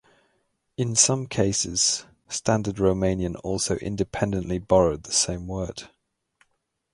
[0.77, 5.89] In some cases, standard Romanian also independently borrowed the same word.